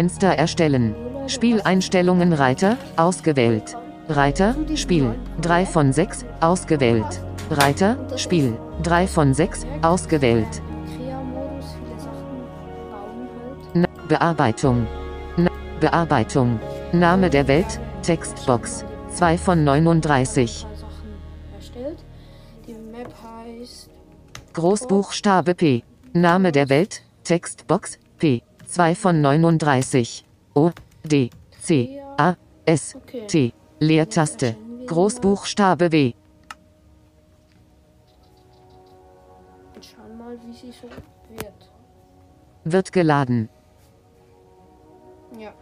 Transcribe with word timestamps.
Fenster 0.00 0.30
erstellen. 0.36 0.96
Spieleinstellungen 1.28 2.32
Reiter, 2.32 2.76
ausgewählt. 2.96 3.76
Reiter, 4.08 4.56
Spiel, 4.74 5.14
3 5.40 5.64
von 5.66 5.92
6, 5.92 6.24
ausgewählt. 6.40 7.20
Reiter, 7.48 7.96
Spiel, 8.18 8.58
3 8.82 9.06
von 9.06 9.32
6, 9.32 9.64
ausgewählt. 9.82 10.48
Halt. 10.50 10.62
Na 13.72 13.86
Bearbeitung. 14.08 14.88
Na 15.36 15.50
Bearbeitung. 15.78 16.58
Name 16.92 17.30
der 17.30 17.46
Welt, 17.46 17.78
Textbox, 18.02 18.84
2 19.14 19.38
von 19.38 19.62
39. 19.62 20.66
Zwei 20.66 20.74
Sachen 20.74 21.14
erstellt. 21.54 22.04
Die 22.66 22.74
Map 22.74 23.14
heißt 23.22 23.90
Großbuchstabe 24.54 25.54
P. 25.54 25.84
Name 26.12 26.50
der 26.50 26.68
Welt, 26.68 27.02
Textbox, 27.22 28.00
P. 28.18 28.42
2 28.74 28.96
von 28.96 29.20
39. 29.20 30.24
O, 30.56 30.72
D, 31.04 31.30
C, 31.60 32.02
A, 32.18 32.34
S. 32.64 32.96
T. 33.28 33.52
Leertaste. 33.78 34.56
Großbuchstabe 34.86 35.92
W. 35.92 36.12
schauen 39.80 40.18
mal, 40.18 40.36
wie 40.44 40.52
sie 40.52 40.72
so 40.72 40.88
wird. 40.88 41.70
Wird 42.64 42.92
geladen. 42.92 43.48
Ja. 45.38 45.52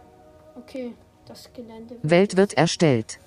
Okay, 0.55 0.95
das 1.27 1.53
Gelände 1.53 1.97
Welt 2.01 2.35
wird 2.35 2.55
erstellt. 2.55 3.19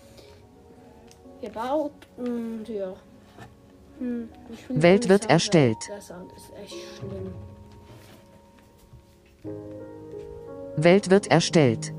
gebaut 1.41 1.93
und 2.17 2.65
ja. 2.69 2.93
Hm, 4.01 4.31
Welt 4.69 5.09
wird 5.09 5.31
erstellt. 5.31 5.81
Sound 6.01 6.33
ist 6.33 6.53
echt 6.61 6.75
schlimm. 6.99 7.33
Welt 10.77 11.11
wird 11.11 11.29
erstellt. 11.29 11.93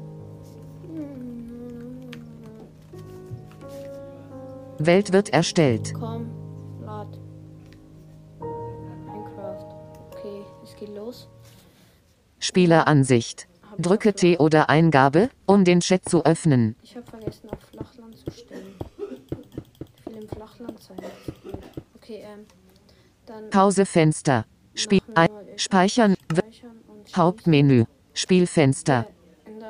Welt 4.78 5.12
wird 5.12 5.30
erstellt. 5.30 5.94
Komm, 5.96 6.30
lad. 6.86 7.08
Minecraft. 8.40 9.66
Okay, 10.12 10.46
es 10.64 10.76
geht 10.76 10.96
los. 10.96 11.28
Spieleransicht. 12.40 13.48
Drücke 13.80 14.14
T 14.14 14.38
oder 14.38 14.70
Eingabe, 14.70 15.30
um 15.46 15.64
den 15.64 15.80
Chat 15.80 16.08
zu 16.08 16.24
öffnen. 16.26 16.76
Ich 16.84 16.96
habe 16.96 17.06
vergessen, 17.06 17.50
auf 17.50 17.60
Flachland 17.60 18.18
zu 18.18 18.32
stellen. 18.32 18.76
Ich 20.00 20.06
will 20.06 20.22
im 20.22 20.30
Flachland 20.30 20.82
sein. 20.82 20.98
Okay, 21.96 22.24
ähm. 22.24 22.46
Dann 23.26 23.50
Pause 23.50 23.86
Fenster. 23.86 24.46
Spiel 24.74 25.02
ein, 25.16 25.30
Speichern. 25.58 26.16
Speichern 26.32 26.78
Hauptmenü. 27.16 27.86
Spielfenster. 28.18 29.06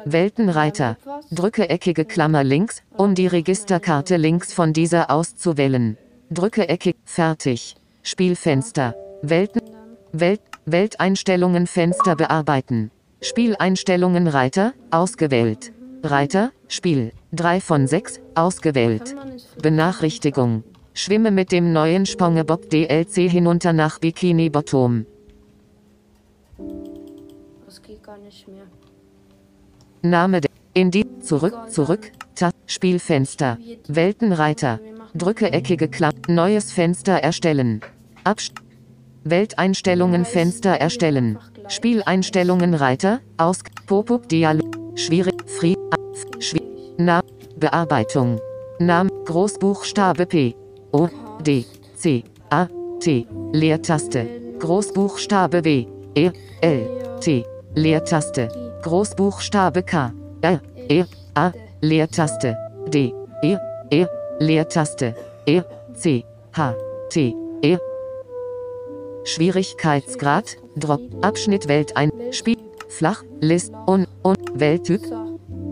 Weltenreiter. 0.05 0.95
Drücke 1.31 1.69
eckige 1.69 2.05
Klammer 2.05 2.45
links, 2.45 2.81
um 2.95 3.13
die 3.13 3.27
Registerkarte 3.27 4.15
links 4.15 4.53
von 4.53 4.71
dieser 4.71 5.11
auszuwählen. 5.11 5.97
Drücke 6.31 6.69
eckig. 6.69 6.95
Fertig. 7.03 7.75
Spielfenster. 8.03 8.95
Welten. 9.21 9.61
Welt. 10.13 10.39
Welteinstellungen 10.65 11.67
Fenster 11.67 12.15
bearbeiten. 12.15 12.89
Spieleinstellungen 13.19 14.29
Reiter. 14.29 14.73
Ausgewählt. 14.91 15.73
Reiter. 16.03 16.51
Spiel. 16.69 17.11
3 17.33 17.59
von 17.59 17.85
6. 17.85 18.21
Ausgewählt. 18.33 19.13
Benachrichtigung. 19.61 20.63
Schwimme 20.93 21.31
mit 21.31 21.51
dem 21.51 21.73
neuen 21.73 22.05
SpongeBob 22.05 22.69
DLC 22.69 23.29
hinunter 23.29 23.73
nach 23.73 23.99
Bikini 23.99 24.49
Bottom. 24.49 25.05
Name 30.01 30.41
der 30.41 30.51
in 30.73 30.91
die 30.91 31.05
zurück 31.21 31.55
zurück. 31.69 32.11
Ta 32.35 32.51
Spielfenster. 32.67 33.57
Weltenreiter. 33.87 34.79
Drücke 35.15 35.51
eckige 35.51 35.87
Klappe 35.87 36.31
neues 36.31 36.71
Fenster 36.71 37.13
erstellen. 37.13 37.81
Abst 38.23 38.53
Welteinstellungen 39.23 40.23
Fenster 40.23 40.71
erstellen. 40.71 41.39
Spieleinstellungen 41.67 42.75
Reiter. 42.75 43.21
Aus 43.37 43.59
Pop-up 43.87 44.29
Dialog. 44.29 44.75
Schwierig. 44.95 45.33
Free 45.49 45.75
Schwie 46.39 46.61
Na 46.97 47.21
Bearbeitung. 47.55 48.39
Name 48.79 49.09
Großbuchstabe 49.25 50.27
P. 50.27 50.55
O 50.91 51.09
D. 51.41 51.65
C. 51.95 52.23
A. 52.51 52.67
T. 52.99 53.25
Leertaste. 53.51 54.27
Großbuchstabe 54.59 55.63
W. 55.63 55.87
E. 56.15 56.31
L. 56.61 56.89
T. 57.19 57.43
Leertaste 57.73 58.66
Großbuchstabe 58.81 59.83
K. 59.83 60.13
R 60.41 60.61
E 60.89 61.05
A 61.35 61.51
Leertaste. 61.81 62.57
D 62.87 63.13
E 63.41 63.57
E 63.91 64.05
Leertaste. 64.39 65.15
E 65.45 65.61
C 65.93 66.25
H 66.53 66.75
T 67.09 67.35
E. 67.61 67.77
Schwierigkeitsgrad 69.23 70.57
Drop 70.75 71.01
Abschnitt 71.21 71.67
Welt 71.67 71.97
ein 71.97 72.11
Spiel 72.31 72.57
Flach 72.87 73.23
List 73.41 73.73
und 73.85 74.07
und 74.23 74.59
Welttyp. 74.59 75.01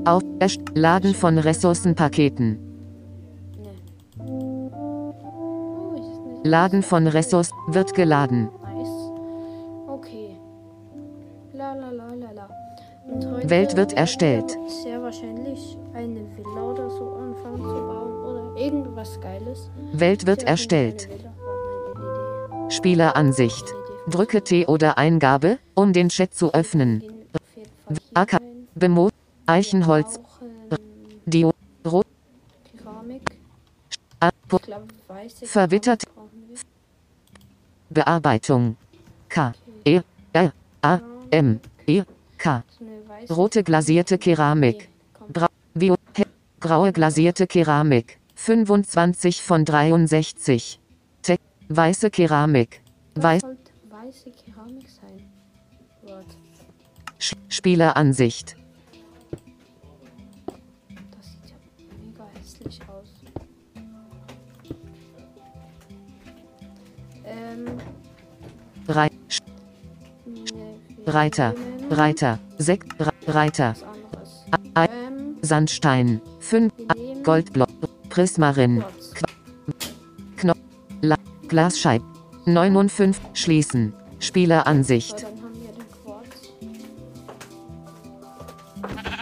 Auf 0.05 0.23
Erst 0.39 0.61
Laden 0.73 1.13
von 1.13 1.37
Ressourcenpaketen. 1.37 2.59
Oh, 4.19 4.55
Laden 6.43 6.83
von 6.83 7.07
Ressourcen 7.07 7.55
wird 7.67 7.93
geladen 7.93 8.49
Welt 13.49 13.75
wird 13.75 13.93
erstellt. 13.93 14.57
Sehr 14.67 15.01
wahrscheinlich 15.01 15.77
eine 15.93 16.21
Villa 16.35 16.61
oder 16.61 16.89
so 16.89 17.13
anfangen 17.13 17.57
zu 17.57 17.63
bauen 17.63 18.23
oder 18.23 18.55
irgendwas 18.57 19.19
Geiles. 19.21 19.69
Welt 19.93 20.25
wird 20.25 20.43
erstellt. 20.43 21.09
Spieleransicht 22.69 23.73
Drücke 24.07 24.43
T 24.43 24.65
oder 24.67 24.97
Eingabe 24.97 25.59
um 25.73 25.93
den 25.93 26.09
Chat 26.09 26.33
zu 26.33 26.53
öffnen 26.53 27.03
Acker. 28.13 28.39
Bemo 28.75 29.09
Eichenholz 29.45 30.19
Brauchen 30.69 30.79
Dio 31.25 31.51
Rot 31.85 32.05
Verwittert-. 35.43 36.03
Bearbeitung 37.89 38.75
K 39.29 39.53
E 39.85 40.01
R 40.33 40.51
A 40.81 40.99
M 41.31 41.59
E 41.87 42.03
K 42.37 42.63
Rote 43.29 43.63
glasierte 43.63 44.17
Keramik. 44.17 44.89
Bra 45.29 45.47
Graue 46.59 46.91
glasierte 46.91 47.47
Keramik. 47.47 48.19
25 48.35 49.41
von 49.41 49.65
63 49.65 50.79
Te 51.21 51.37
Weiße 51.69 52.09
Keramik. 52.09 52.81
Weiß 53.15 53.41
weiße 53.89 54.31
Keramik 54.31 54.89
sein. 54.89 55.29
Warte, 56.03 56.35
Sch- 57.19 57.35
Spieleransicht 57.49 58.55
das 61.17 61.31
sieht 61.31 61.49
ja 61.49 61.55
mega 62.03 62.27
hässlich 62.39 62.79
aus. 62.87 63.09
Ähm, 67.25 67.65
Rei 68.87 69.07
Sch- 69.29 69.41
ne, 70.25 70.75
wir 71.05 71.13
Reiter 71.13 71.55
Reiter 71.89 72.39
Sek 72.57 72.85
Re- 72.99 73.11
Reiter 73.27 73.73
Ähm, 74.75 75.37
Sandstein 75.41 76.21
5 76.39 76.73
wir 76.77 76.95
nehmen 76.95 77.23
Goldblock 77.23 77.69
Prismarin. 78.09 78.83
Knopf 80.37 80.57
La 81.01 81.15
Glasscheib 81.47 82.01
59 82.45 83.21
Schließen 83.33 83.93
So, 83.93 84.25
Spieleransicht 84.25 85.25
dann 88.81 89.14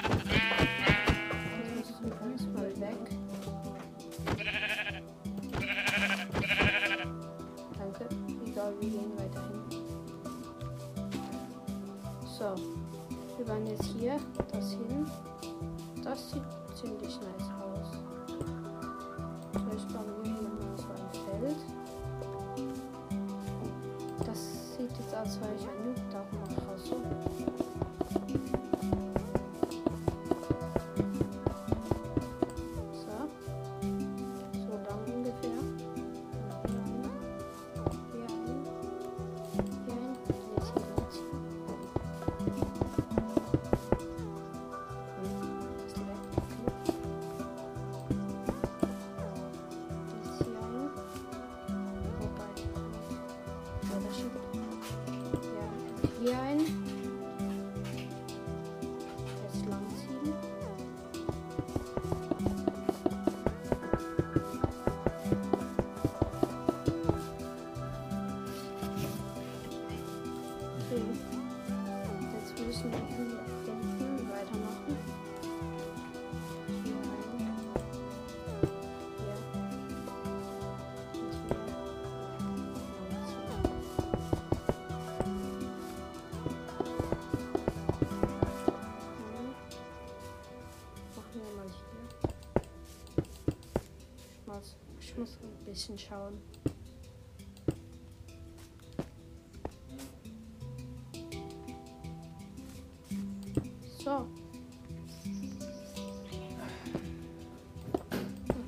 So. 103.98 104.28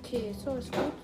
Okay, 0.03 0.33
so 0.33 0.55
it's 0.55 0.69
good. 0.69 0.94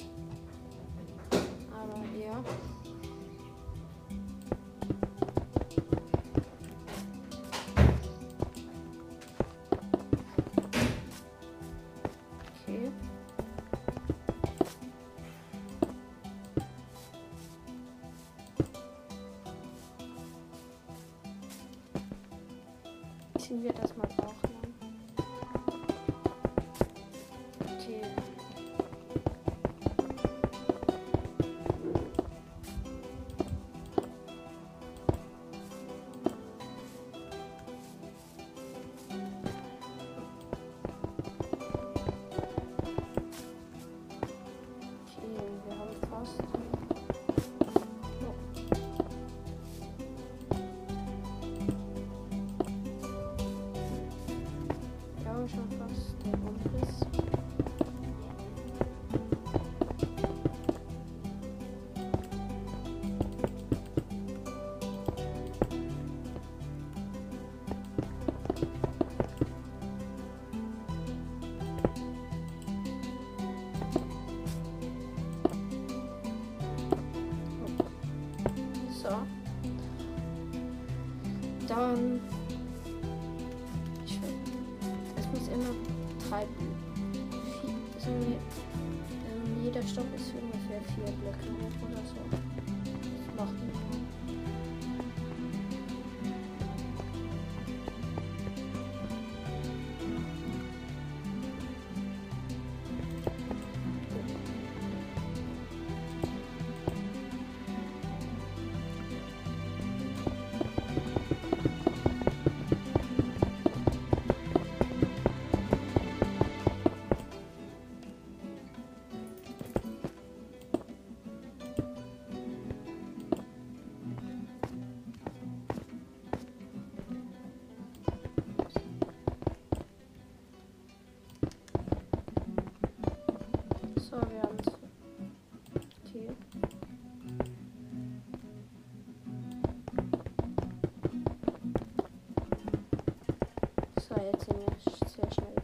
sind 144.46 144.58
wir 144.58 145.10
sehr 145.10 145.32
schnell. 145.32 145.56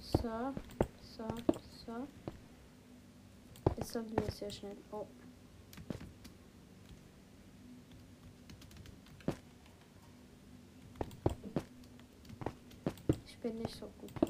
So, 0.00 0.54
so, 1.02 1.28
so. 1.84 2.08
Jetzt 3.76 3.92
sollten 3.92 4.16
wir 4.16 4.30
sehr 4.30 4.50
schnell. 4.50 4.76
Oh. 4.90 5.06
Ich 13.26 13.38
bin 13.38 13.58
nicht 13.58 13.74
so 13.74 13.86
gut. 13.98 14.23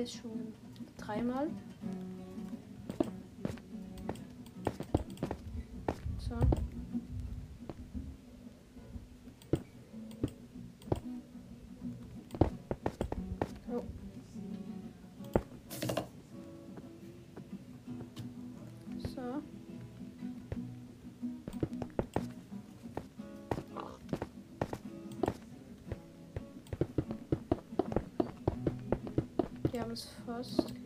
jetzt 0.00 0.16
schon 0.16 0.52
dreimal. 0.96 1.48
Johannes 29.90 30.06
Voss. 30.24 30.79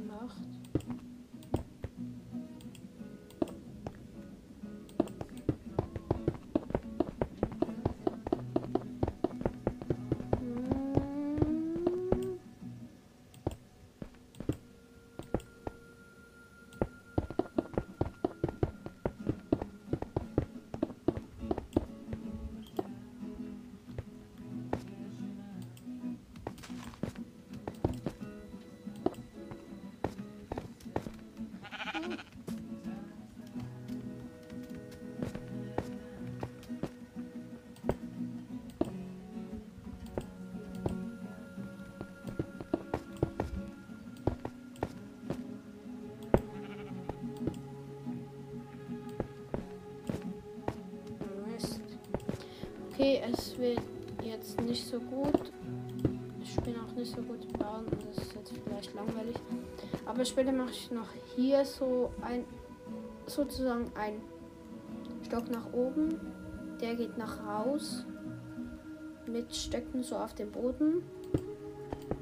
Okay, 53.05 53.21
es 53.31 53.59
wird 53.59 53.83
jetzt 54.23 54.59
nicht 54.63 54.87
so 54.87 54.99
gut. 54.99 55.53
Ich 56.43 56.57
bin 56.63 56.75
auch 56.79 56.91
nicht 56.97 57.15
so 57.15 57.21
gut 57.21 57.53
bauen. 57.59 57.85
Das 57.91 58.25
ist 58.25 58.35
jetzt 58.35 58.55
vielleicht 58.65 58.95
langweilig. 58.95 59.37
Aber 60.07 60.25
später 60.25 60.53
mache 60.53 60.71
ich 60.71 60.91
noch 60.91 61.09
hier 61.37 61.67
so 61.67 62.11
ein 62.23 62.47
sozusagen 63.27 63.93
ein 63.95 64.23
Stock 65.27 65.51
nach 65.51 65.71
oben. 65.75 66.19
Der 66.81 66.95
geht 66.95 67.19
nach 67.19 67.45
raus 67.45 68.07
mit 69.27 69.55
Stöcken 69.55 70.03
so 70.03 70.17
auf 70.17 70.35
dem 70.35 70.51
Boden. 70.51 71.03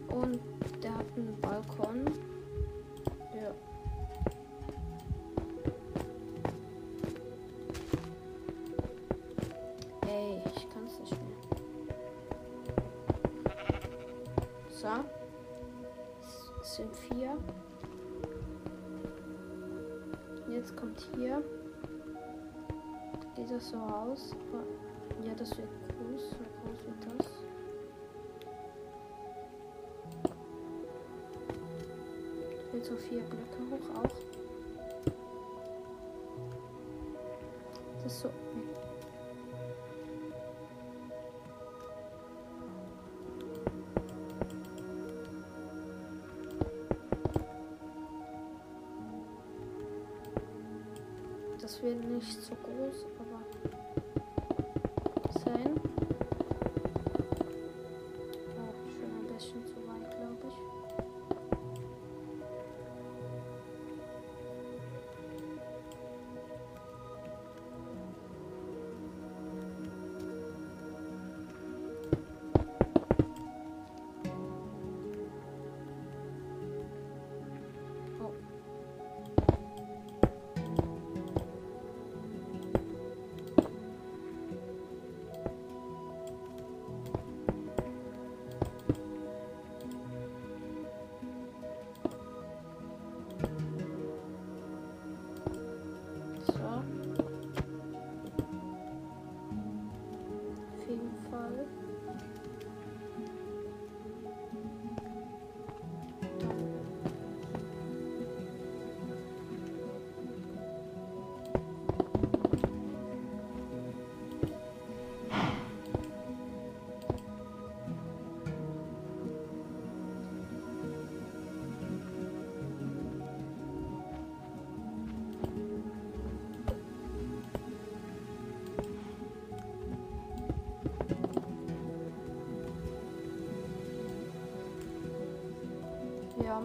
Und 0.09 0.41
der 0.83 0.99
hat 0.99 1.07
einen 1.17 1.41
Balkon. 1.41 2.07
Vier. 17.33 17.55
Jetzt 20.53 20.77
kommt 20.77 21.09
hier. 21.17 21.43
Geht 23.37 23.51
das 23.51 23.71
so 23.71 23.79
raus? 23.79 24.35
Ja, 25.25 25.35
das 25.35 25.57
wird 25.57 25.69
groß. 25.89 26.31
So 26.31 26.37
groß 26.37 26.79
wird 26.87 27.19
das. 27.19 27.29
Wird 32.73 32.85
so 32.85 32.97
vier 32.97 33.21
Blöcke 33.21 33.61
hoch 33.71 33.89
auch. 33.99 34.17
Das 38.03 38.12
ist 38.12 38.21
so. 38.21 38.31
Das 52.23 52.50
wird 52.50 52.69
nicht 52.69 53.32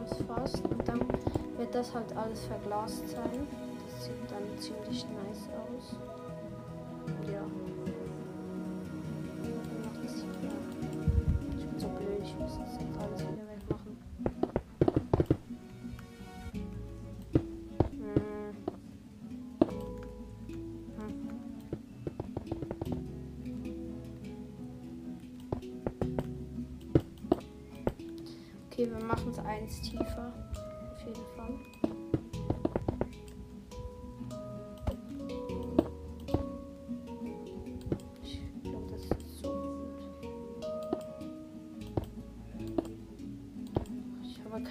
Es 0.05 0.17
fast. 0.27 0.63
Und 0.65 0.87
dann 0.87 0.99
wird 1.57 1.73
das 1.73 1.93
halt 1.93 2.15
alles 2.15 2.45
verglast 2.45 3.09
sein. 3.09 3.47
Das 3.85 4.05
sieht 4.05 4.31
dann 4.31 4.57
ziemlich 4.57 5.05
nice 5.05 5.49
aus. 5.53 5.95
Machen 29.07 29.31
es 29.31 29.39
eins 29.39 29.81
tiefer. 29.81 30.33
Auf 30.93 31.05
jeden 31.05 31.25
Fall. 31.35 31.53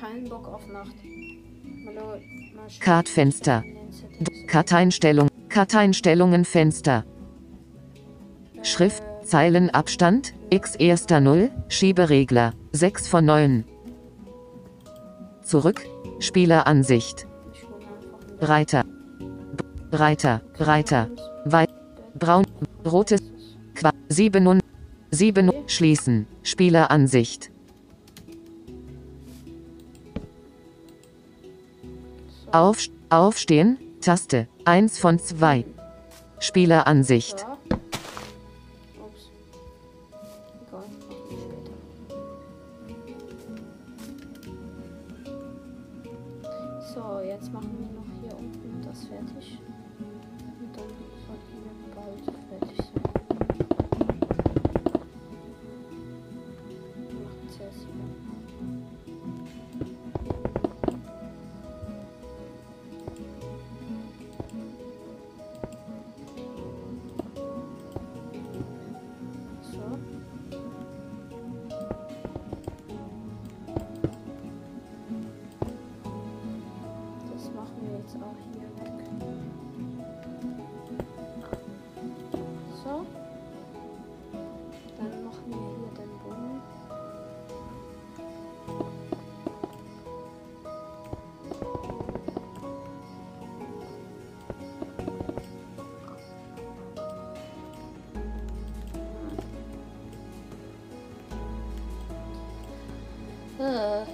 Keinen 0.01 0.29
Bock 0.29 0.47
auf 0.49 0.67
Nacht. 0.69 0.95
Hallo, 1.87 2.21
mal 2.55 2.69
schauen. 2.69 2.81
Kartfenster. 2.81 3.65
Karteinstellung. 4.47 5.29
Karteinstellungen 5.49 6.45
Fenster. 6.45 7.05
Schrift. 8.63 9.03
Zeilenabstand. 9.25 10.35
X 10.51 10.77
erster 10.77 11.21
0. 11.21 11.51
Schieberegler. 11.69 12.53
6 12.73 13.09
von 13.09 13.25
9. 13.25 13.65
Zurück. 15.47 15.87
Spieleransicht. 16.19 17.25
Reiter. 18.41 18.85
Reiter. 19.93 20.43
Reiter. 20.59 21.09
Wei 21.45 21.67
Braun. 22.19 22.45
Rotes. 22.85 23.23
Qua 23.77 23.93
7 24.09 24.45
und 24.49 24.61
7 25.13 25.53
Schließen. 25.69 26.27
Spieleransicht. 26.43 27.53
Auf, 32.51 32.89
aufstehen. 33.11 33.79
Taste. 34.01 34.49
1 34.65 34.99
von 34.99 35.21
2. 35.21 35.65
Spieleransicht. 36.41 37.47
Äh. 103.59 104.05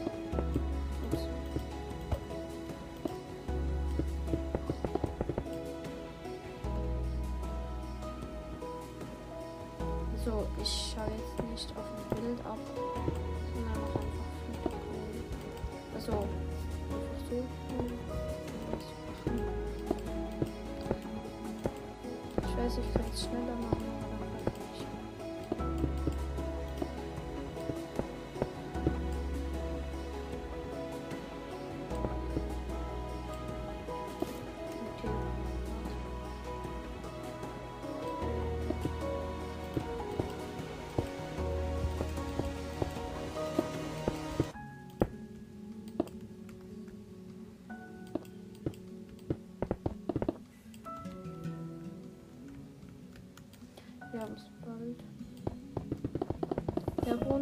So, 10.25 10.47
ich 10.63 10.95
schaue 10.95 11.11
nicht 11.51 11.73
auf 11.77 11.85
ein 11.85 12.23
Bild 12.23 12.41
ab, 12.47 12.59
sondern 13.57 13.67
mache 13.67 13.99
einfach 14.55 14.71
einfach 15.91 16.07
so. 16.07 16.29
Ich 22.43 22.57
weiß, 22.57 22.79
ich 22.79 22.95
kann 22.95 23.11
es 23.13 23.23
schneller 23.23 23.57
machen, 23.61 23.82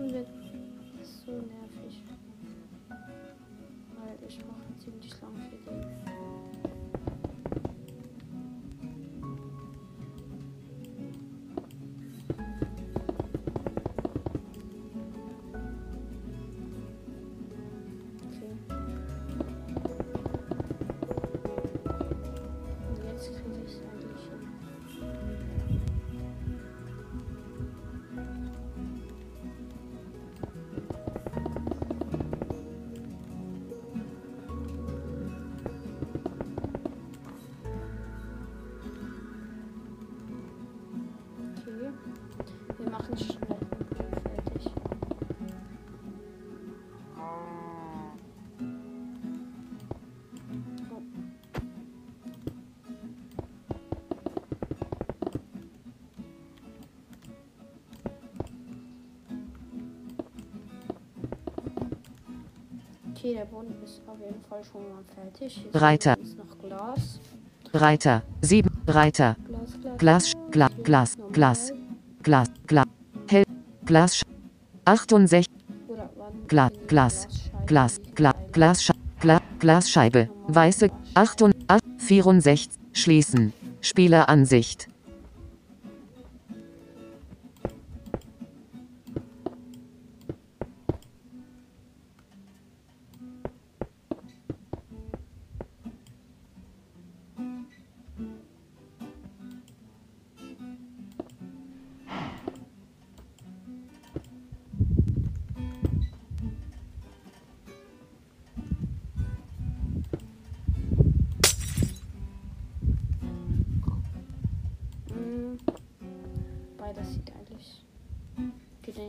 Der 0.01 0.07
Boden 0.07 0.15
wird 0.15 0.30
Okay, 63.21 63.35
der 63.35 63.45
Boden 63.45 63.75
ist 63.85 64.01
auf 64.07 64.19
jeden 64.19 64.41
Fall 64.49 64.65
schon 64.65 64.81
mal 64.89 65.05
fertig. 65.15 65.61
Jetzt 65.65 65.79
Reiter. 65.79 66.17
ist 66.19 66.39
noch 66.39 66.59
Glas. 66.59 67.21
Reiter, 67.75 68.23
7, 68.41 68.71
Reiter, 68.87 69.37
Glas, 69.99 70.33
Glas. 70.51 70.77
Glas, 70.83 70.83
Glas. 70.83 71.17
Glas, 71.33 71.73
Glas, 72.23 72.49
Glas, 72.67 72.87
Hell, 73.29 73.45
Glas, 73.85 74.23
68, 74.87 75.47
Oder 75.87 76.09
wann 76.17 76.33
Gla- 76.49 76.71
die 76.71 76.87
Glas, 76.87 77.29
Glas, 77.67 77.99
liegt 77.99 78.17
Gla, 78.17 78.31
ein. 78.31 78.53
Glas, 78.53 78.91
Gla, 79.21 79.41
Glasscheibe, 79.59 80.31
weiße, 80.49 80.89
88, 81.15 81.55
64, 81.99 82.71
schließen, 82.95 83.53
Spieleransicht. 83.83 84.89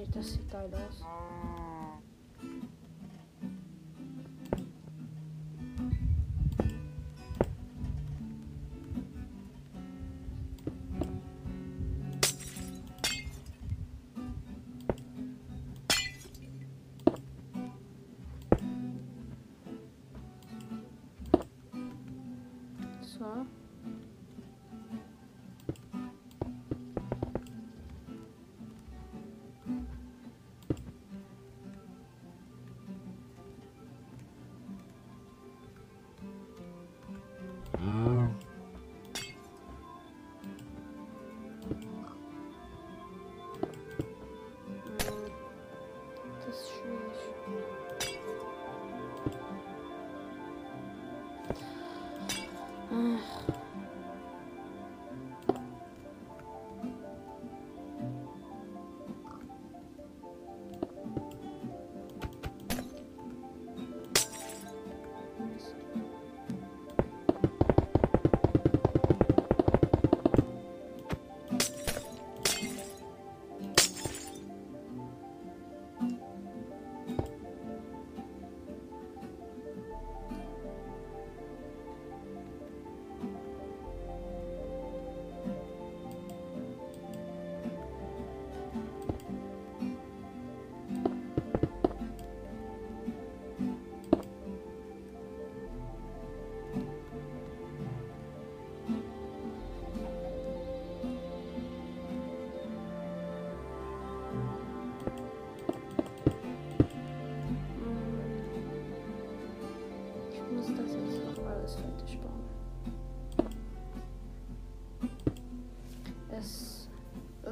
Okay, 0.02 0.10
nee, 0.10 0.12
das 0.14 0.40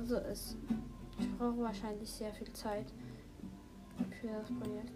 Also 0.10 0.22
es, 0.28 0.58
ich 1.19 1.38
brauche 1.38 1.60
wahrscheinlich 1.60 2.10
sehr 2.10 2.34
viel 2.34 2.52
Zeit 2.54 2.91
für 4.19 4.28
das 4.28 4.50
Projekt. 4.60 4.88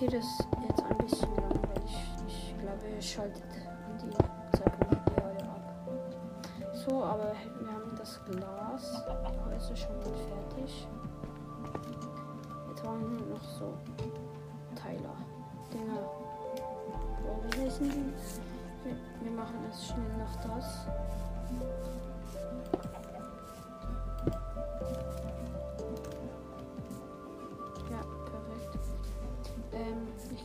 Okay, 0.00 0.10
das 0.12 0.24
ist 0.26 0.46
jetzt 0.62 0.82
ein 0.84 0.96
bisschen 0.98 1.34
langweilig. 1.34 2.06
Ich 2.28 2.54
glaube, 2.60 2.88
ihr 2.88 3.02
schaltet 3.02 3.42
die 4.00 4.56
Zeitpunkt 4.56 5.10
hier 5.10 5.42
ab. 5.42 5.74
So, 6.72 7.02
aber 7.02 7.32
wir 7.58 7.66
haben 7.66 7.96
das 7.98 8.20
Glas. 8.24 9.02
Häuser 9.44 9.74
schon 9.74 9.96
mal 9.96 10.04
fertig. 10.04 10.86
Jetzt 12.68 12.84
haben 12.84 13.10
wir 13.10 13.26
noch 13.26 13.42
so 13.42 13.74
Teiler. 14.76 15.16
Dinger. 15.72 16.08
Oh, 17.26 17.42
wie 17.56 17.84
die? 17.84 18.14
Wir, 19.24 19.32
machen 19.32 19.64
erst 19.68 19.84
schnell 19.88 20.16
noch 20.16 20.36
das. 20.46 20.86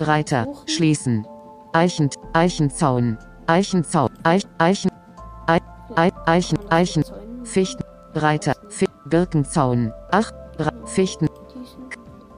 Reiter, 0.07 0.47
schließen. 0.65 1.25
Eichen, 1.73 2.09
Eichenzaun, 2.33 3.17
Eichenzaun, 3.47 4.09
Eich, 4.23 4.43
Eichen, 4.59 4.91
Ei, 5.47 5.59
Ei, 5.95 6.11
Eichen, 6.25 6.59
Eichen. 6.69 7.03
Fichten, 7.43 7.83
Reiter, 8.13 8.53
Birkenzaun, 9.05 9.91
Ach, 10.11 10.31
Fichten, 10.85 11.27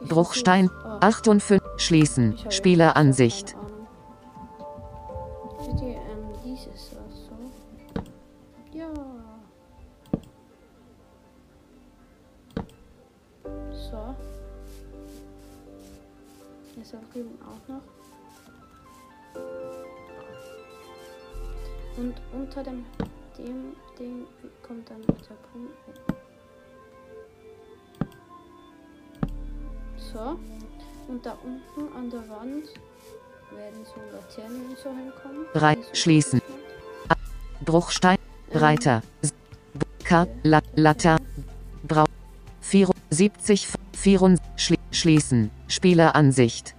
Bruchstein, 0.08 0.70
versuch's. 0.70 0.86
Ah, 0.86 1.08
8 1.08 1.28
und 1.28 1.44
5, 1.44 1.62
schließen, 1.78 2.38
Spieleransicht. 2.50 3.56
Dem, 23.38 23.76
Ding 24.00 24.26
kommt 24.66 24.90
dann 24.90 25.02
der 25.02 25.36
Punkt. 25.52 25.74
So. 30.14 30.40
Und 31.08 31.26
da 31.26 31.38
unten 31.44 31.96
an 31.96 32.10
der 32.10 32.28
Wand 32.30 32.66
werden 33.52 33.86
so 33.86 34.02
Laternen 34.12 34.70
und 34.70 34.78
so 34.78 34.90
hinkommen. 34.90 35.46
Rei- 35.54 35.76
die 35.76 35.82
so 35.84 35.96
schließen. 35.96 36.42
Bruchstein, 37.64 38.18
Ähm, 38.52 38.58
Reiter, 38.58 39.02
K, 40.04 40.28
La, 40.44 40.62
Latter, 40.76 41.18
Brau, 41.88 42.06
74, 42.62 43.68
4, 43.94 44.38
schli 44.56 44.78
schließen, 44.92 45.52
Spieleransicht. 45.68 46.76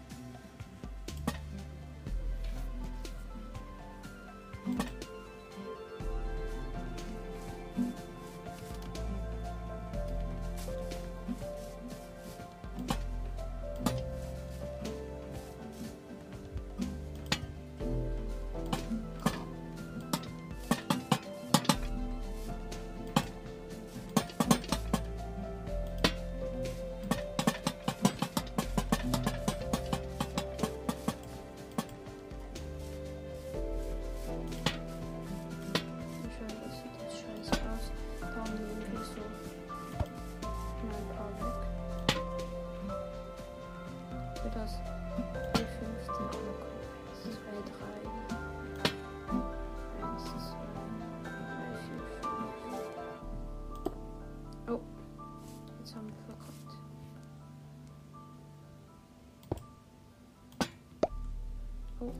Oh. 61.99 62.13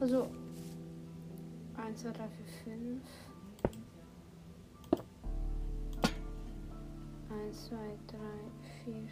Also 0.00 0.30
1, 1.76 1.96
2, 1.96 2.12
3, 2.12 2.28
4, 2.28 2.30
5. 2.64 3.00
1, 7.28 7.52
2, 7.52 7.76
3, 8.06 8.18
4, 8.84 9.08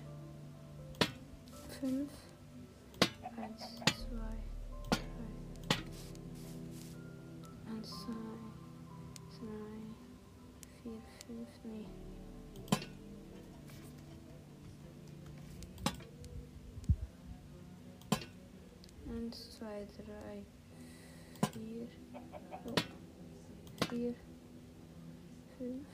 5. 1.81 2.09
1, 3.37 3.59
2, 3.59 3.85
3. 4.09 4.22
1, 7.68 7.83
2, 7.83 8.12
3, 9.40 9.53
4, 10.85 11.03
5. 11.27 11.48
Nee. 11.64 12.12
Eins, 19.22 19.56
zwei, 19.56 19.87
drei, 20.04 20.44
vier, 21.52 21.87
oh, 22.66 22.74
vier, 23.88 24.14
fünf, 25.56 25.87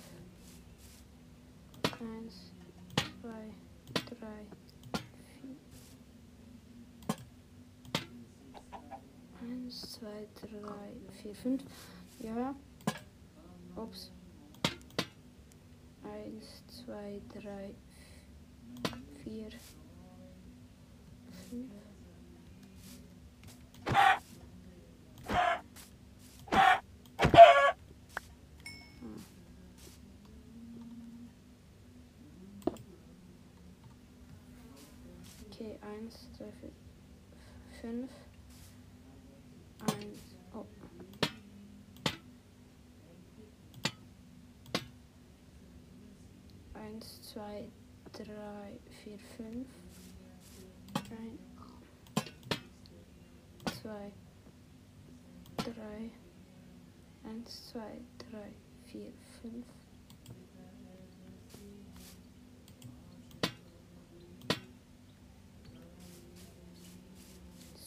eins, 2.01 2.55
zwei, 3.21 3.53
drei, 4.09 4.47
vier, 5.43 5.59
eins, 9.43 9.93
zwei, 9.93 10.27
drei, 10.41 10.97
vier, 11.21 11.35
fünf, 11.35 11.63
ja, 12.21 12.55
ups, 13.77 14.11
eins, 16.03 16.65
zwei, 16.67 17.21
drei, 17.35 17.75
vier, 19.23 19.51
fünf. 21.51 21.88
Okay, 35.99 36.07
eins, 36.07 36.29
zwei, 36.37 36.53
vier, 36.53 36.73
fünf. 37.81 38.11
Eins, 39.81 40.19
oh. 40.55 40.67
Eins, 46.75 47.23
zwei, 47.23 47.69
drei, 48.13 48.79
vier, 49.03 49.19
fünf. 49.37 49.69
Ein, 51.11 51.39
zwei, 53.81 54.13
drei. 55.57 56.11
Eins, 57.25 57.71
zwei, 57.71 58.01
drei, 58.19 58.53
vier, 58.85 59.13
fünf. 59.43 59.78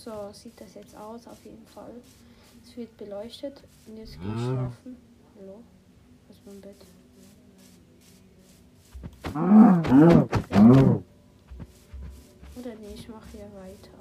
So 0.04 0.12
sieht 0.34 0.60
das 0.60 0.74
jetzt 0.74 0.96
aus, 0.98 1.28
auf 1.28 1.38
jeden 1.46 1.66
Fall. 1.68 1.94
Es 2.66 2.76
wird 2.76 2.96
beleuchtet 2.98 3.62
und 3.86 3.98
jetzt 3.98 4.20
gehe 4.20 4.34
ich 4.36 4.42
schlafen. 4.42 4.98
Hallo? 5.40 5.62
Was 6.28 6.38
ist 6.38 6.46
mein 6.48 6.62
Bett? 6.62 6.86
Oder 12.56 12.76
nee, 12.80 12.94
ich 12.96 13.08
mache 13.10 13.28
hier 13.32 13.42
weiter. 13.42 13.98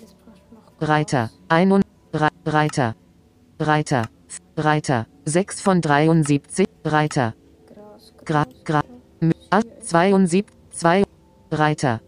Jetzt 0.00 0.14
braucht 0.24 0.52
noch 0.52 0.88
Reiter. 0.88 1.30
Ein 1.48 1.72
und 1.72 1.84
Re 2.14 2.28
Reiter. 2.46 2.94
Reiter. 3.58 4.08
Reiter. 4.56 5.06
6 5.24 5.60
von 5.60 5.80
73. 5.80 6.66
Reiter. 6.84 7.34
Gras. 7.66 8.12
Gra, 8.24 8.44
gra, 8.64 8.80
Gras. 8.80 8.84
M- 9.20 9.32
A, 9.50 9.60
72. 9.82 10.46
2. 10.70 11.04
Reiter. 11.50 12.00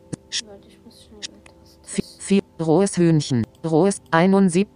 Rohes 2.63 2.97
Hühnchen. 2.97 3.45
Rohes 3.65 4.01
71. 4.11 4.69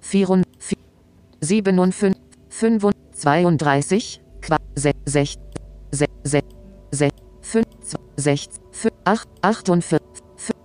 4. 0.00 0.42
57. 1.40 2.16
5. 2.48 2.90
32. 3.12 4.20
Qua, 4.40 4.56
6. 4.74 4.98
6. 5.06 5.36
6. 6.24 6.42
6. 6.90 7.12
5. 7.42 7.66
6. 8.16 8.48
5. 8.72 8.92
8. 9.04 9.28
48. 9.42 10.00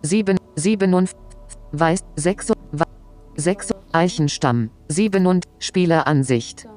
7. 0.02 0.38
7. 0.56 1.10
Weiß. 1.72 2.00
6. 2.15 2.54
6. 3.36 3.69
Eichenstamm. 3.91 4.69
7 4.89 5.28
und 5.28 5.46
Spieleransicht. 5.60 6.67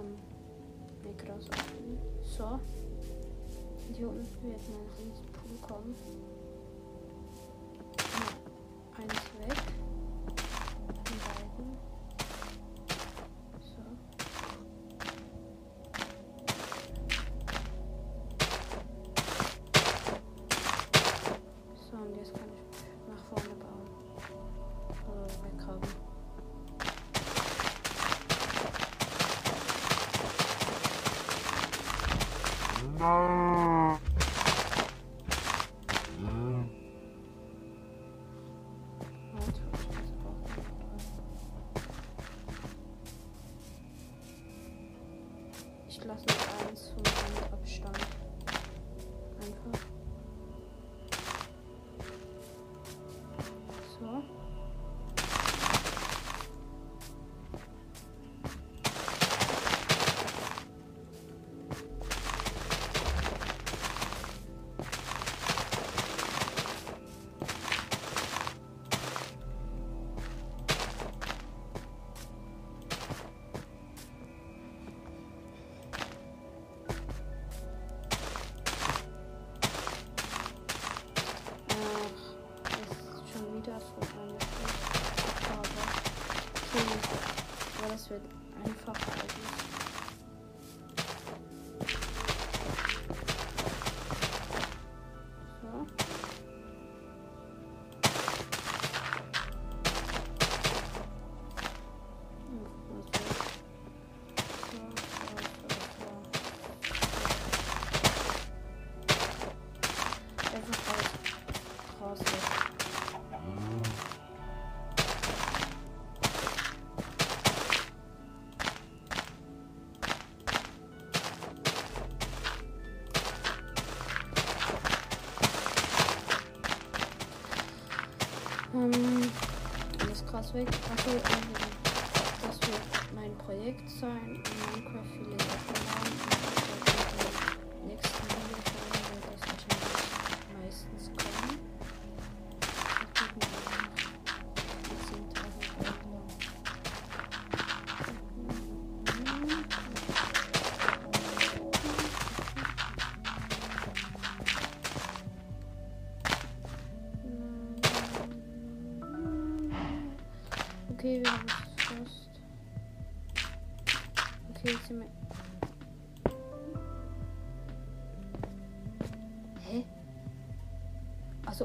Das 130.64 130.85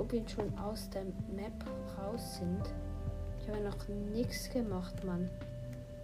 Jetzt 0.09 0.31
schon 0.31 0.57
aus 0.57 0.89
der 0.89 1.03
Map 1.33 1.53
raus 1.97 2.37
sind. 2.37 2.73
Ich 3.39 3.47
habe 3.47 3.61
noch 3.61 3.87
nichts 4.13 4.49
gemacht, 4.49 5.03
Mann. 5.05 5.29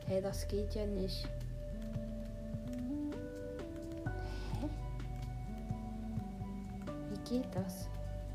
Hä, 0.07 0.21
das 0.21 0.47
geht 0.47 0.75
ja 0.75 0.85
nicht. 0.85 1.27
Hä? 4.61 4.69
Wie 7.09 7.29
geht 7.29 7.53
das? 7.53 7.89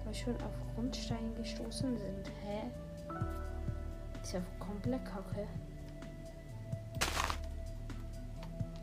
Weil 0.05 0.13
wir 0.13 0.15
schon 0.15 0.35
auf 0.43 0.53
Grundstein 0.75 1.35
gestoßen 1.37 1.97
sind. 1.97 2.31
Hä? 2.45 2.71
Ist 4.23 4.35
ja 4.35 4.41
komplett 4.59 5.05
kacke. 5.07 5.47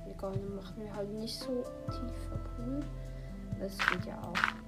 Egal, 0.09 0.33
dann 0.33 0.55
machen 0.55 0.81
wir 0.81 0.95
halt 0.95 1.09
nicht 1.11 1.37
so 1.37 1.63
tiefer 1.85 2.37
Pool. 2.55 2.79
Das 3.59 3.77
geht 3.77 4.05
ja 4.05 4.19
auch. 4.23 4.58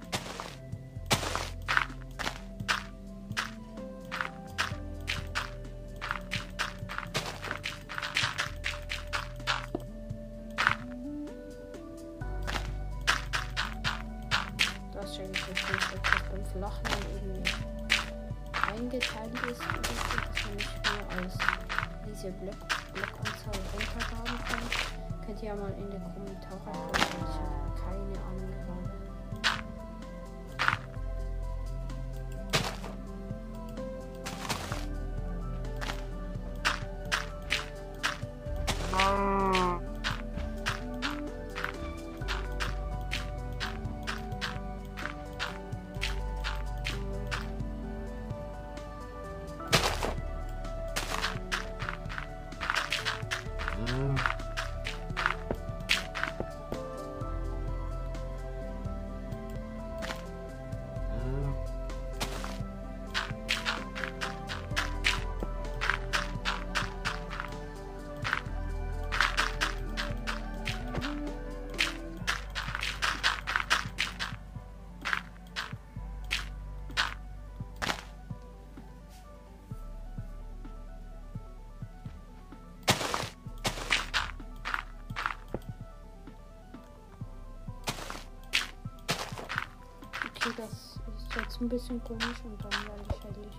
Ein 91.62 91.68
bisschen 91.68 92.02
komisch 92.02 92.42
und 92.44 92.62
dann 92.62 92.72
werde 92.86 93.04
ich 93.08 93.24
halt 93.24 93.36
nicht. 93.38 93.58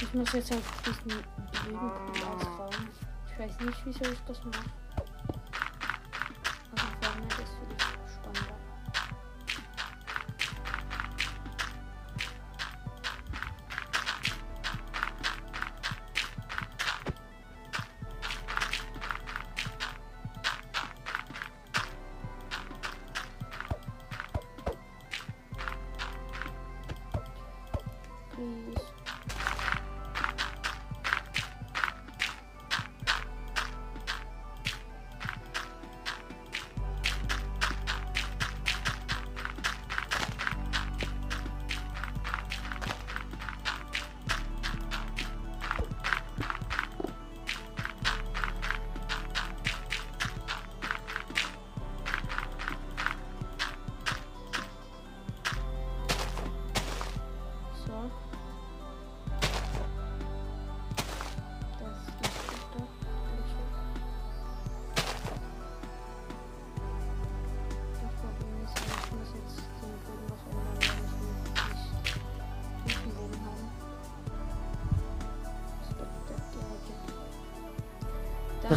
Ich 0.00 0.14
muss 0.14 0.32
jetzt 0.32 0.52
einfach 0.52 0.82
diesen 0.82 1.10
Lebenpool 1.66 2.34
ausbauen. 2.34 2.88
Ich 3.26 3.38
weiß 3.38 3.60
nicht, 3.60 3.78
wieso 3.84 4.04
ich 4.10 4.20
das 4.26 4.44
mache. 4.44 4.64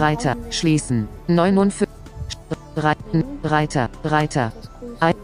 Reiter, 0.01 0.35
schließen. 0.49 1.07
59. 1.27 1.87
Rei- 2.75 2.95
Reiter, 3.43 3.87
Reiter. 4.03 4.51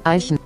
Eichen. 0.04 0.38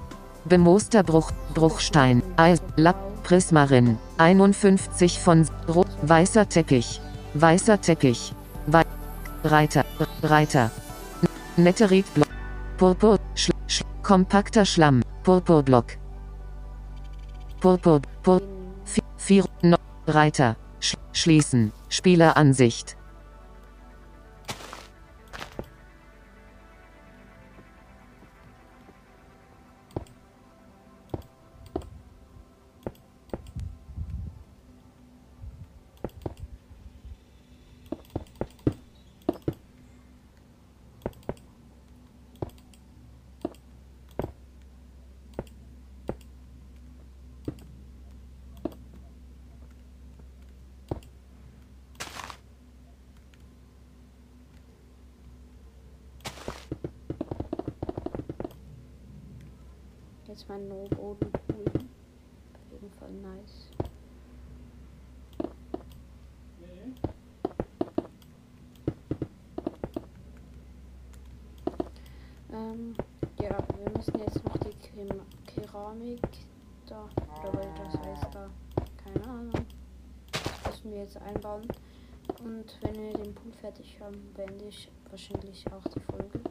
Bemooster 0.46 1.04
Bruch, 1.04 1.32
Bruchstein. 1.54 2.24
Eis, 2.38 2.62
Lapp, 2.78 2.96
Prismarin. 3.24 3.98
51 4.18 5.20
von 5.20 5.46
Ro 5.68 5.84
Weißer 6.04 6.48
Teppich. 6.48 7.02
Weißer 7.34 7.82
Teppich. 7.82 8.34
Wei 8.68 8.84
Reiter, 9.44 9.84
Reiter. 10.24 10.72
Netteritblock. 11.58 12.28
Purpur, 12.78 13.20
Schl 13.36 13.52
Schl 13.68 13.86
kompakter 14.02 14.64
Schlamm. 14.66 15.02
Purpurblock. 15.24 15.98
Purpur, 17.60 18.02
Pur 18.24 18.42
Vi- 18.86 19.02
vier, 19.18 19.44
no 19.62 19.76
Reiter. 20.08 20.56
Sch 20.80 20.96
schließen. 21.12 21.74
Spieleransicht. 21.90 22.96
Jetzt 60.42 60.50
mein 60.50 60.68
No-Boden 60.68 61.32
cool. 61.50 61.66
Auf 61.68 62.72
jeden 62.72 62.90
Fall 62.94 63.12
nice. 63.12 63.70
Ähm, 72.52 72.96
ja, 73.40 73.56
wir 73.78 73.92
müssen 73.96 74.18
jetzt 74.18 74.44
noch 74.44 74.58
die 74.58 74.74
Kem 74.80 75.10
Keramik 75.46 76.28
da, 76.88 77.08
oder 77.44 77.54
weil 77.54 77.70
das 77.76 78.02
heißt 78.02 78.34
da, 78.34 78.50
keine 79.04 79.24
Ahnung. 79.24 79.66
Das 80.32 80.66
müssen 80.66 80.92
wir 80.92 81.02
jetzt 81.02 81.18
einbauen. 81.18 81.68
Und 82.44 82.80
wenn 82.82 82.96
wir 82.96 83.14
den 83.14 83.36
Pool 83.36 83.52
fertig 83.52 84.00
haben, 84.02 84.34
beende 84.34 84.66
ich 84.66 84.90
wahrscheinlich 85.12 85.72
auch 85.72 85.84
die 85.94 86.00
Folge. 86.00 86.51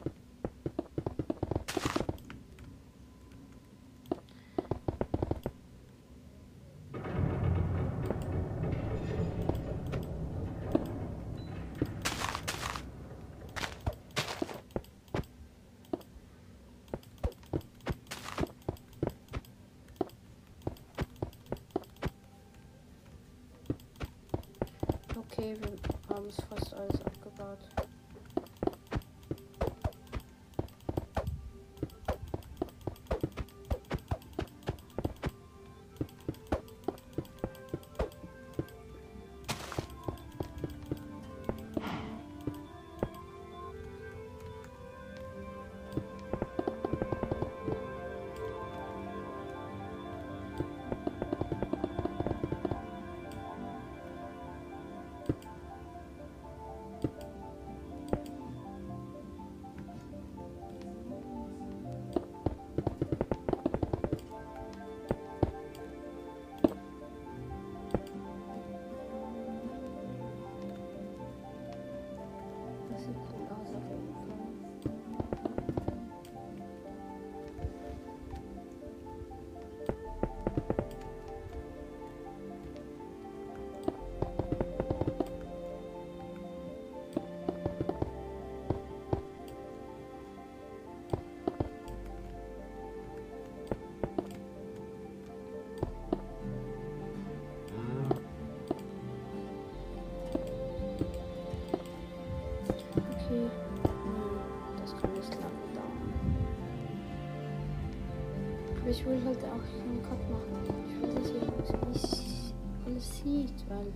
Will 109.11 109.25
halt 109.25 109.39
auch 109.43 109.65
keinen 109.77 110.01
Cut 110.03 110.23
machen. 110.31 110.55
Ich 110.87 111.01
will, 111.01 111.13
dass 111.15 111.69
ihr 111.69 111.83
alles- 111.83 112.53
alles 112.85 113.17
sieht, 113.17 113.69
weil 113.69 113.91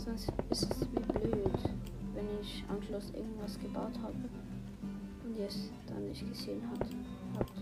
sonst 0.00 0.32
ist 0.50 0.62
es 0.70 0.80
wie 0.92 1.00
blöd, 1.00 1.52
wenn 2.14 2.26
ich 2.40 2.64
am 2.68 2.82
Schluss 2.82 3.10
irgendwas 3.14 3.58
gebaut 3.58 3.92
habe 4.02 4.14
und 5.24 5.36
ihr 5.36 5.46
es 5.46 5.70
dann 5.86 6.08
nicht 6.08 6.26
gesehen 6.28 6.62
habt. 6.70 7.53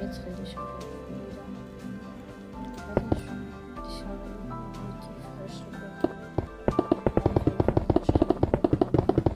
Jetzt 0.00 0.20
rede 0.24 0.42
ich 0.42 0.52
wieder. 0.52 0.64
Weiß 2.86 3.04
nicht, 3.10 3.24
ich 3.86 3.98
habe 4.04 4.18
die 5.02 5.14
falsche 5.26 5.64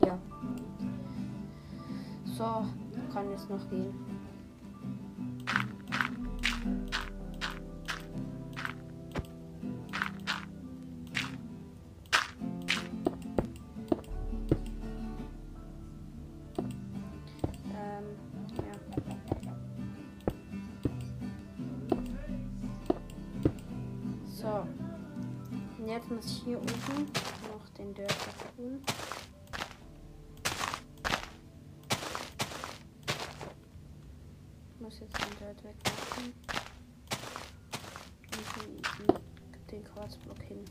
Ja. 0.06 0.16
So, 2.24 2.48
kann 3.12 3.30
jetzt 3.30 3.50
noch 3.50 3.68
gehen. 3.68 4.13
Muss 26.14 26.26
ich 26.26 26.42
hier 26.44 26.58
oben 26.58 27.10
noch 27.50 27.68
den 27.76 27.92
Dirt 27.92 28.14
tun. 28.56 28.82
Ich 34.74 34.80
muss 34.80 35.00
jetzt 35.00 35.16
den 35.18 35.38
Dirt 35.38 35.64
wegmachen. 35.64 36.34
Und 38.30 39.10
den, 39.10 39.18
den 39.70 39.84
Quarzblock 39.84 40.42
hin. 40.42 40.64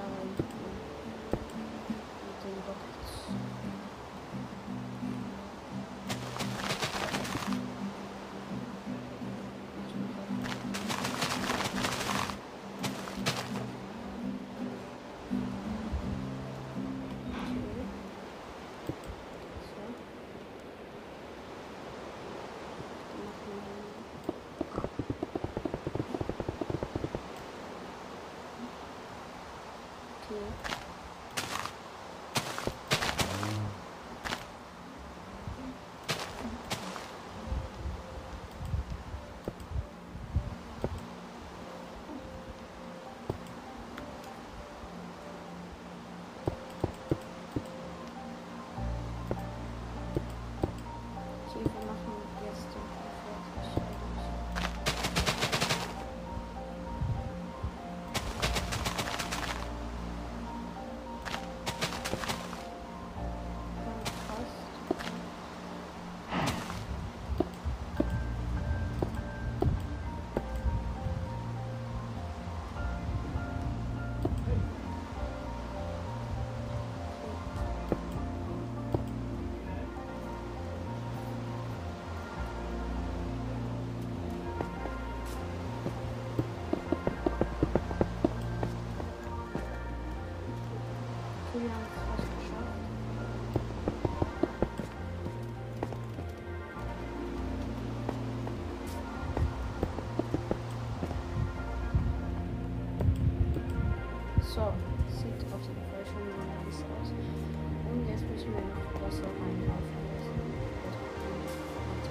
Noch 0.00 0.59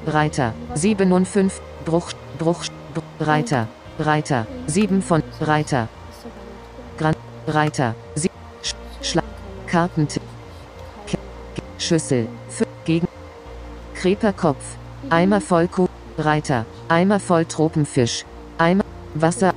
Reiter 0.06 0.54
7 0.76 1.12
und 1.12 1.28
5, 1.28 1.62
Bruch, 1.86 2.12
Bruch, 2.38 2.66
Reiter, 3.20 3.68
Reiter 4.00 4.48
7 4.68 5.02
von 5.02 5.24
Reiter, 5.42 5.88
Gran, 6.98 7.16
Reiter, 7.48 7.96
Sie, 8.16 8.30
Sch, 8.62 8.74
Schla, 9.02 9.24
Kartentisch, 9.68 10.24
Schüssel, 11.78 12.28
F, 12.50 12.66
gegen, 12.86 13.08
Kreperkopf, 13.94 14.78
Eimer 15.10 15.42
voll 15.42 15.68
Kuh, 15.68 15.88
Reiter, 16.18 16.66
Eimer 16.88 17.20
voll 17.20 17.46
Tropenfisch, 17.46 18.26
Eimer, 18.58 18.84
Wasser, 19.14 19.54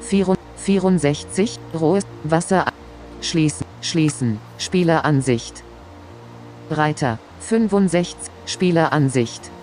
64, 0.00 0.38
64, 0.56 1.58
rohes 1.74 2.04
Wasser, 2.22 2.66
schließen, 3.20 3.66
schließen, 3.80 4.38
Spieleransicht, 4.58 5.62
Reiter, 6.70 7.18
65, 7.40 8.30
Spieleransicht. 8.46 9.53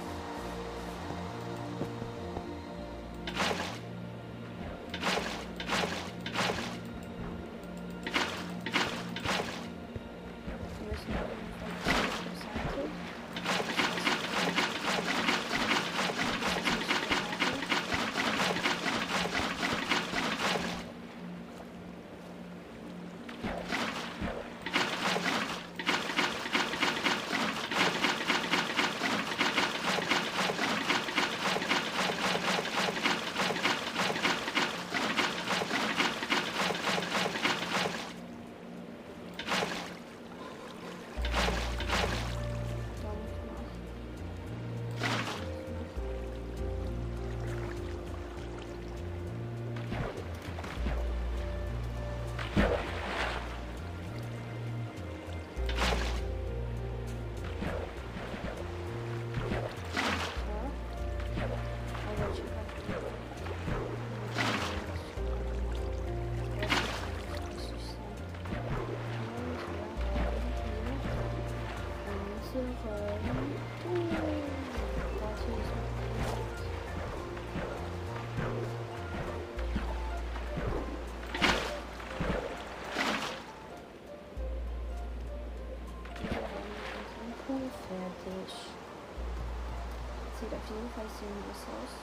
Sehr 91.19 91.29
nice 91.29 91.65
aus. 91.77 91.93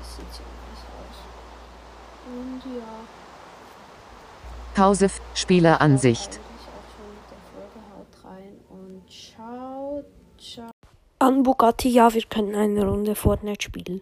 Es 0.00 0.16
sieht 0.16 0.26
nice 0.26 0.84
aus. 0.98 1.18
Und 2.26 2.62
ja. 2.76 2.92
Pause. 4.74 5.06
F- 5.06 5.20
Spieleransicht. 5.34 6.40
An 11.20 11.42
Bugatti, 11.42 11.88
ja, 11.88 12.12
wir 12.14 12.22
können 12.22 12.54
eine 12.54 12.86
Runde 12.86 13.14
Fortnite 13.14 13.62
spielen. 13.64 13.96